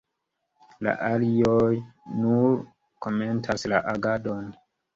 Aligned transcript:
La 0.87 0.93
arioj 1.09 1.69
nur 2.23 2.59
komentas 3.07 3.69
la 3.73 3.87
agadon. 3.97 4.53